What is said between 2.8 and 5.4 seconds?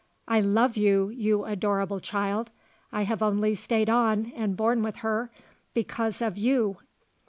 I have only stayed on and borne with her